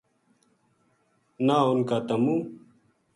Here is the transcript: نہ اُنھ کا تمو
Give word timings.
نہ 1.45 1.55
اُنھ 1.69 1.83
کا 1.89 1.97
تمو 2.07 2.35